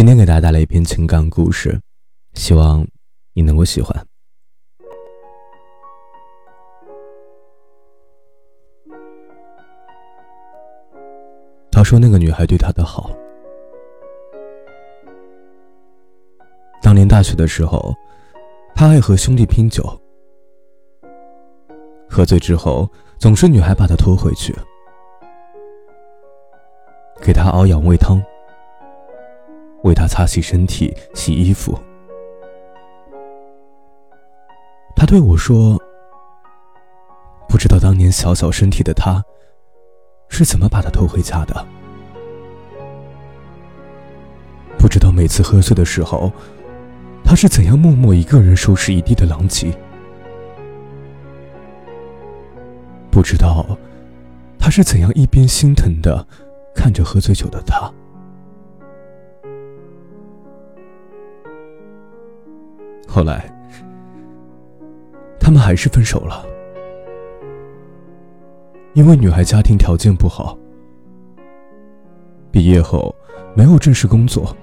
[0.00, 1.78] 今天给大家带来一篇情感故事，
[2.32, 2.86] 希望
[3.34, 3.94] 你能够喜欢。
[11.70, 13.10] 他说：“那个女孩对他的好。
[16.80, 17.94] 当年大学的时候，
[18.74, 19.84] 他爱和兄弟拼酒，
[22.08, 24.56] 喝醉之后，总是女孩把他拖回去，
[27.20, 28.18] 给他熬养胃汤。”
[29.82, 31.78] 为他擦洗身体、洗衣服。
[34.94, 35.80] 他对我说
[37.48, 39.24] ：“不知道当年小小身体的他，
[40.28, 41.66] 是怎么把他偷回家的？
[44.78, 46.30] 不知道每次喝醉的时候，
[47.24, 49.72] 他是怎样默默一个人收拾一地的狼藉？
[53.10, 53.66] 不知道
[54.58, 56.26] 他是怎样一边心疼的
[56.74, 57.90] 看着喝醉酒的他。”
[63.12, 63.52] 后来，
[65.40, 66.46] 他们还是分手了，
[68.94, 70.56] 因为女孩家庭条件不好，
[72.52, 73.12] 毕业后
[73.52, 74.56] 没有正式工作，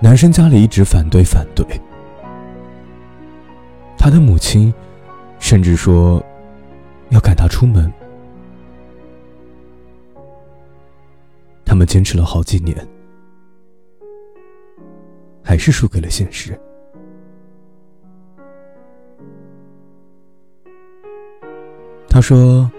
[0.00, 1.64] 男生家里一直反对反对，
[3.96, 4.74] 他的母亲
[5.38, 6.20] 甚至说
[7.10, 7.90] 要赶他出门，
[11.64, 12.76] 他们坚持了好几年。
[15.48, 16.52] 还是输给了现实。
[22.06, 22.70] 他说：“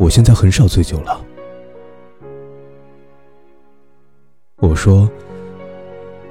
[0.00, 1.22] 我现在很少醉酒了。”
[4.56, 5.06] 我说：“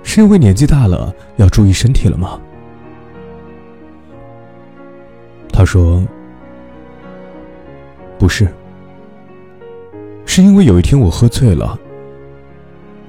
[0.02, 2.42] 是因为年纪大了，要注意身体了吗？”
[5.54, 6.04] 他说
[8.18, 8.52] ：“不是，
[10.26, 11.80] 是因为有一天我喝醉了。”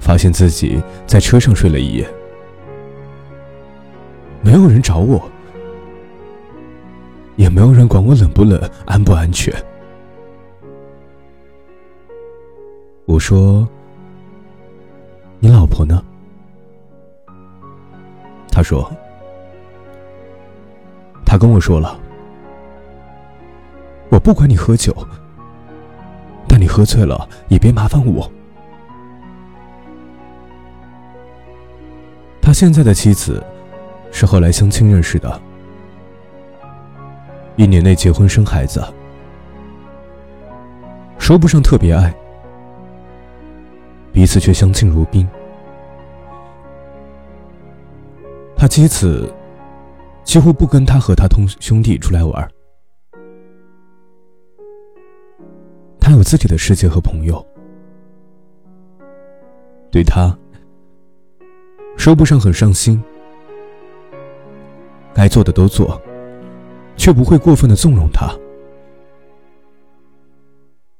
[0.04, 2.06] 发现自己在车上睡了一夜，
[4.42, 5.18] 没有人找我，
[7.36, 9.50] 也没有人管我冷不冷、安不安全。
[13.06, 13.66] 我说
[15.40, 16.04] ：“你老婆呢？”
[18.52, 18.92] 他说
[21.24, 21.98] ：“他跟我说了，
[24.10, 24.94] 我不管你喝酒，
[26.46, 28.30] 但你喝醉了也别麻烦我。”
[32.54, 33.44] 现在的妻子，
[34.12, 35.42] 是后来相亲认识的，
[37.56, 38.80] 一年内结婚生孩子，
[41.18, 42.14] 说不上特别爱，
[44.12, 45.28] 彼此却相敬如宾。
[48.56, 49.30] 他妻子
[50.22, 52.48] 几乎不跟他和他同兄弟出来玩，
[55.98, 57.44] 他有自己的世界和朋友，
[59.90, 60.34] 对他。
[62.04, 63.02] 说不上很上心，
[65.14, 65.98] 该做的都做，
[66.98, 68.30] 却不会过分的纵容他，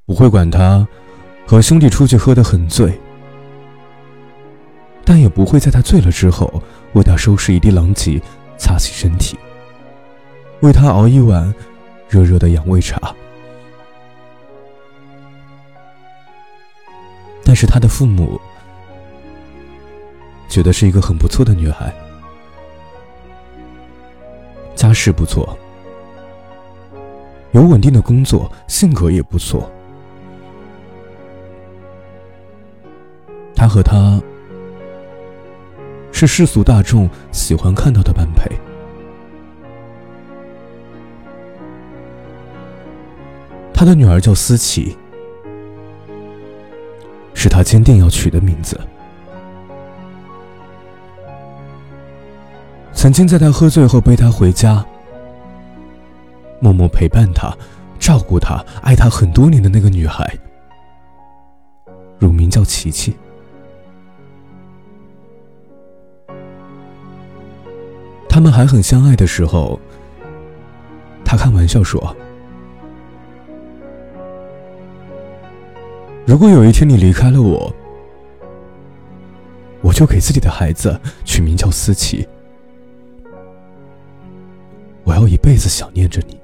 [0.06, 0.88] 不会管他
[1.46, 2.98] 和兄弟出去喝得很醉，
[5.04, 6.50] 但也不会在他醉了之后
[6.94, 8.18] 为他收拾一地狼藉、
[8.56, 9.38] 擦洗身体，
[10.60, 11.54] 为他熬一碗
[12.08, 13.14] 热热的养胃茶。
[17.44, 18.40] 但是他的父母。
[20.54, 21.92] 觉得是一个很不错的女孩，
[24.76, 25.58] 家世不错，
[27.50, 29.68] 有稳定的工作，性格也不错。
[33.52, 34.22] 他和她
[36.12, 38.48] 是世俗大众喜欢看到的般配。
[43.72, 44.96] 他的女儿叫思琪，
[47.34, 48.78] 是他坚定要取的名字。
[53.04, 54.82] 曾经在他喝醉后背他回家，
[56.58, 57.54] 默默陪伴他、
[57.98, 60.26] 照顾他、爱他很多年的那个女孩，
[62.18, 63.14] 乳名叫琪琪。
[68.26, 69.78] 他们还很相爱的时候，
[71.26, 72.16] 他开玩笑说
[76.24, 77.70] ：“如果有一天你离开了我，
[79.82, 82.26] 我就给自己的孩子取名叫思琪。”
[85.24, 86.38] 我一辈子想念着你。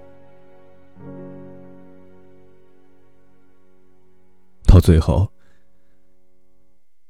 [4.66, 5.30] 到最后，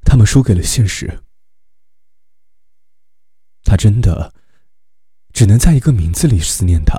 [0.03, 1.09] 他们输给了现实。
[3.63, 4.35] 他真的
[5.33, 6.99] 只能在一个名字里思念他。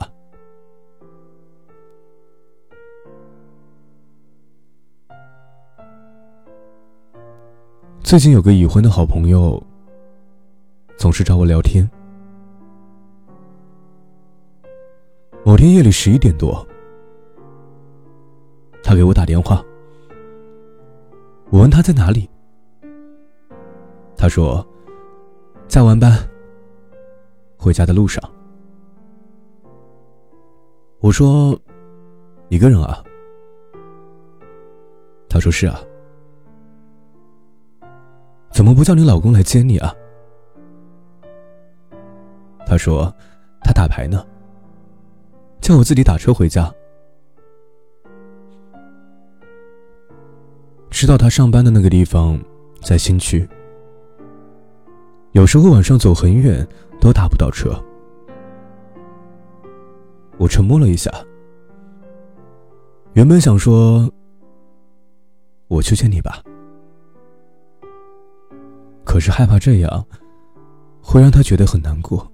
[8.02, 9.62] 最近有个已婚的好朋友，
[10.98, 11.90] 总是找我聊天。
[15.44, 16.66] 某天夜里十一点多，
[18.84, 19.64] 他给我打电话。
[21.50, 22.30] 我问他在哪里，
[24.16, 24.66] 他说
[25.68, 26.16] 在完班，
[27.58, 28.24] 回家的路上。
[31.00, 31.60] 我说
[32.50, 33.04] 一个人啊，
[35.28, 35.82] 他说是啊，
[38.52, 39.92] 怎么不叫你老公来接你啊？
[42.68, 43.12] 他说
[43.64, 44.24] 他打牌呢。
[45.62, 46.74] 叫我自己打车回家。
[50.90, 52.40] 知道他上班的那个地方
[52.82, 53.48] 在新区，
[55.32, 56.68] 有时候晚上走很远
[57.00, 57.72] 都打不到车。
[60.38, 61.12] 我沉默了一下，
[63.14, 64.12] 原本想说
[65.68, 66.44] 我去接你吧，
[69.06, 70.06] 可是害怕这样
[71.02, 72.31] 会让他觉得很难过。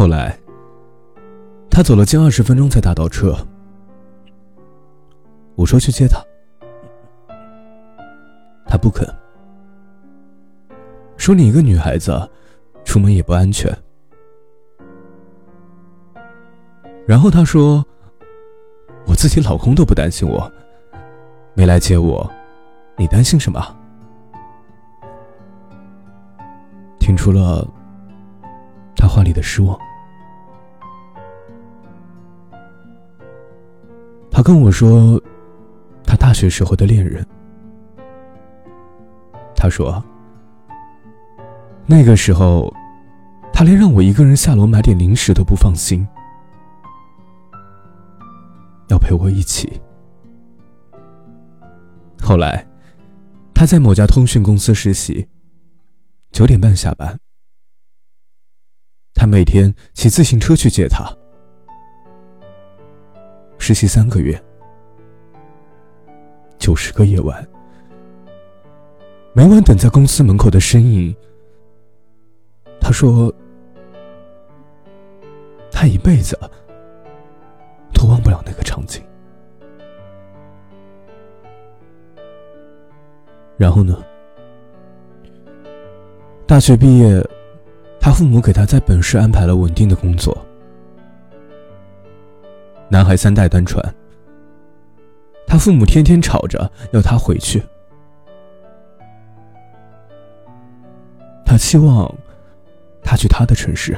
[0.00, 0.34] 后来，
[1.70, 3.36] 他走了近二十分钟才打到车。
[5.56, 6.18] 我说去接他，
[8.64, 9.06] 他不肯，
[11.18, 12.18] 说你一个女孩子，
[12.82, 13.70] 出门也不安全。
[17.06, 17.84] 然后他说，
[19.06, 20.50] 我自己老公都不担心我，
[21.52, 22.26] 没来接我，
[22.96, 23.62] 你担心什么？
[26.98, 27.68] 听出了
[28.96, 29.78] 他话里的失望。
[34.40, 35.22] 他跟我说，
[36.02, 37.22] 他大学时候的恋人。
[39.54, 40.02] 他说，
[41.84, 42.74] 那个时候，
[43.52, 46.08] 他连让我一个人下楼买点零食都不放心，
[48.88, 49.78] 要陪我一起。
[52.22, 52.66] 后来，
[53.52, 55.28] 他在某家通讯公司实习，
[56.32, 57.20] 九点半下班，
[59.12, 61.14] 他每天骑自行车去接她。
[63.60, 64.42] 实习三个月，
[66.58, 67.46] 九十个夜晚，
[69.34, 71.14] 每晚等在公司门口的身影。
[72.80, 73.32] 他说，
[75.70, 76.36] 他一辈子
[77.92, 79.04] 都忘不了那个场景。
[83.58, 84.02] 然后呢？
[86.46, 87.22] 大学毕业，
[88.00, 90.34] 他父母给他在本市安排了稳定的工作。
[92.92, 93.82] 男孩三代单传，
[95.46, 97.62] 他父母天天吵着要他回去。
[101.46, 102.12] 他希望
[103.00, 103.96] 他去他的城市，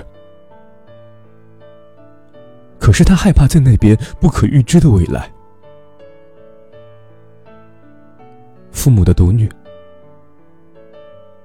[2.78, 5.30] 可是他害怕在那边不可预知的未来。
[8.72, 9.50] 父母的独女，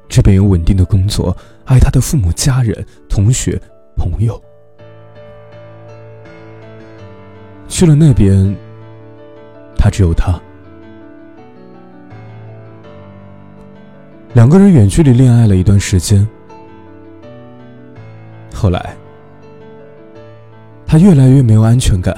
[0.09, 3.57] 这边有稳定的工作，爱他的父母、家人、同学、
[3.95, 4.41] 朋友。
[7.67, 8.55] 去了那边，
[9.77, 10.39] 他只有他。
[14.33, 16.27] 两个人远距离恋爱了一段时间，
[18.53, 18.95] 后来
[20.85, 22.15] 他越来越没有安全感，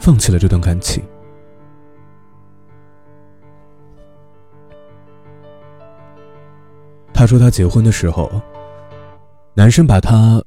[0.00, 1.02] 放弃了这段感情。
[7.12, 8.30] 他说他结婚的时候，
[9.54, 10.42] 男生把他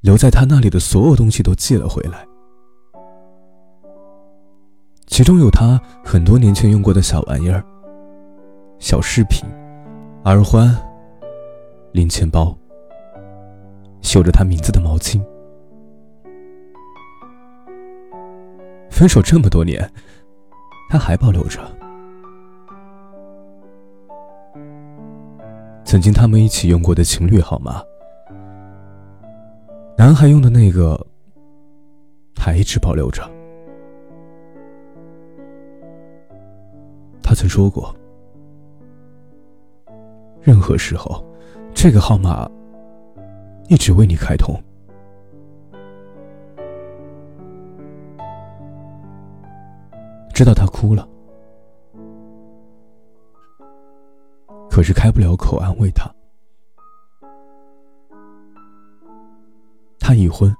[0.00, 2.26] 留在他那里的所有东西都寄了回来。
[5.18, 7.60] 其中有他很多年前用过的小玩意儿、
[8.78, 9.44] 小饰品、
[10.26, 10.72] 耳环、
[11.90, 12.56] 零钱包、
[14.00, 15.20] 绣着他名字的毛巾。
[18.90, 19.92] 分手这么多年，
[20.88, 21.60] 他还保留着。
[25.82, 27.82] 曾经他们一起用过的情侣号码，
[29.96, 31.04] 男孩用的那个，
[32.36, 33.28] 还一直保留着。
[37.48, 37.94] 说过，
[40.40, 41.24] 任何时候，
[41.74, 42.48] 这个号码
[43.68, 44.54] 一直为你开通。
[50.32, 51.08] 知道他哭了，
[54.70, 56.08] 可是开不了口安慰他。
[59.98, 60.54] 她已婚，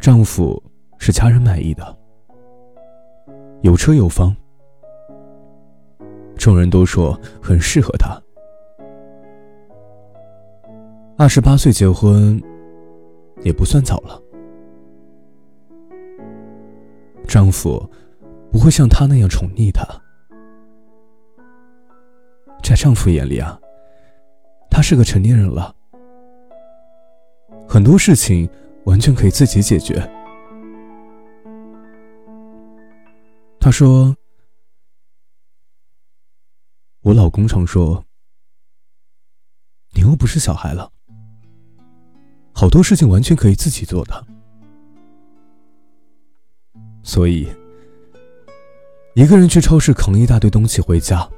[0.00, 0.60] 丈夫
[0.98, 1.96] 是家人满意的。
[3.62, 4.34] 有车有房，
[6.36, 8.20] 众人都说很适合她。
[11.16, 12.40] 二十八岁结婚，
[13.42, 14.22] 也不算早了。
[17.26, 17.84] 丈夫
[18.52, 19.84] 不会像他那样宠溺她。
[22.62, 23.58] 在丈夫眼里啊，
[24.70, 25.74] 她是个成年人了，
[27.68, 28.48] 很多事情
[28.84, 30.08] 完全可以自己解决。
[33.68, 34.16] 他说
[37.04, 38.02] ：“我老公常说，
[39.92, 40.90] 你又不是小孩了，
[42.54, 44.26] 好多事情完全可以自己做的。”
[47.04, 47.46] 所以，
[49.14, 51.28] 一个人去超市扛一大堆东西回家。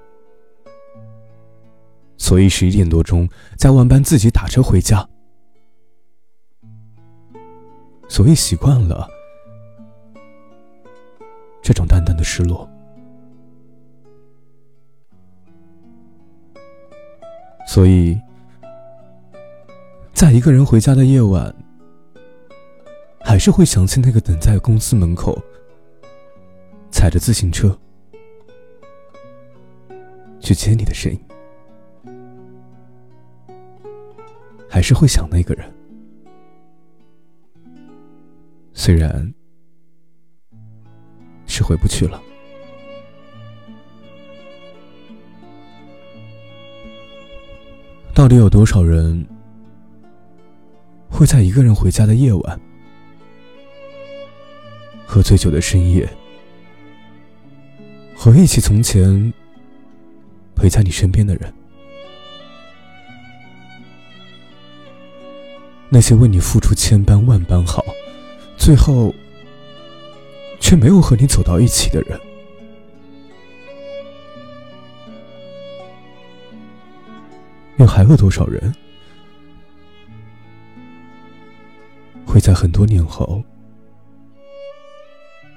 [2.16, 5.04] 所以十一点多钟在晚班自己打车回家。
[8.08, 9.10] 所以习惯了
[11.70, 12.68] 这种淡淡的失落。
[17.64, 18.20] 所以，
[20.12, 21.54] 在一个人回家的夜晚，
[23.20, 25.40] 还是会想起那个等在公司门口。
[26.90, 27.78] 踩着自行车
[30.40, 31.20] 去接你的身影，
[34.68, 35.72] 还是会想那个人。
[38.74, 39.32] 虽然
[41.60, 42.22] 是回不去了。
[48.14, 49.26] 到底有多少人
[51.10, 52.60] 会在一个人回家的夜晚，
[55.04, 56.08] 喝醉酒的深夜？
[58.16, 59.30] 回忆起从前
[60.54, 61.52] 陪在你身边的人，
[65.90, 67.84] 那些为你付出千般万般好，
[68.56, 69.14] 最后
[70.70, 72.16] 却没有和你走到一起的人，
[77.78, 78.72] 又还有多少人
[82.24, 83.42] 会在很多年后？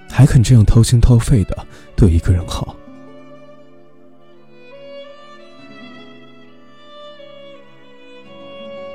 [0.10, 1.64] 还肯这样掏心掏肺的
[1.96, 2.76] 对一个人好？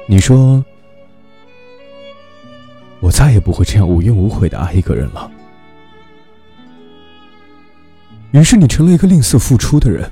[0.09, 0.65] 你说，
[2.99, 5.31] 我再也不会这样无怨无悔的爱一个人了。
[8.33, 10.11] 于是你成了一个吝啬付出的人，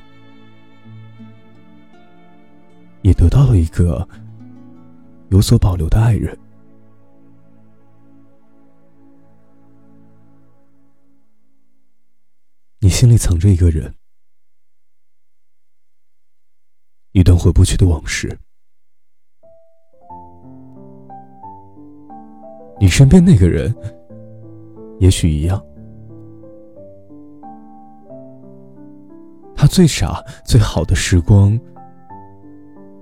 [3.02, 4.08] 也得到了一个
[5.28, 6.36] 有所保留的爱人。
[12.78, 13.92] 你心里藏着一个人，
[17.12, 18.38] 一段回不去的往事。
[22.78, 23.74] 你身边那个人，
[25.00, 25.65] 也许一样。
[29.76, 31.60] 最傻、最好的时光，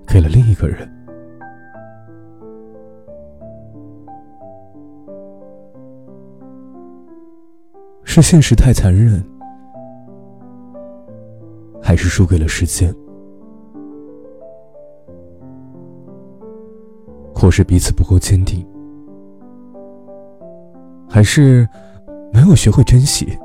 [0.09, 0.91] 给了另一个人。
[8.03, 9.25] 是现实太残忍。
[11.81, 12.93] 还是输给了时间，
[17.33, 18.67] 或是彼此不够坚定，
[21.09, 21.69] 还是
[22.33, 23.39] 没有学会珍惜。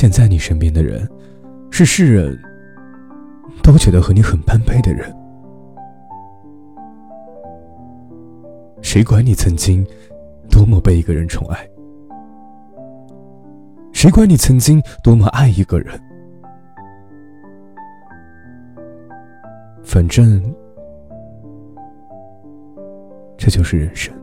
[0.00, 1.06] 现在你身边的人，
[1.70, 2.34] 是世人
[3.62, 5.14] 都觉得和你很般配的人。
[8.80, 9.86] 谁管你曾经
[10.50, 11.68] 多么被一个人宠爱？
[13.92, 16.00] 谁管你曾经多么爱一个人？
[19.84, 20.42] 反正，
[23.36, 24.18] 这就是人生。